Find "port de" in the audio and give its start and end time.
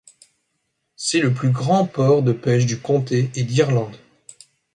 1.85-2.33